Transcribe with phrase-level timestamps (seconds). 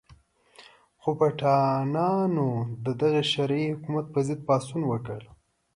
[1.01, 2.49] خو پټانانو
[2.85, 5.19] د دغه شرعي حکومت په ضد پاڅون وکړ.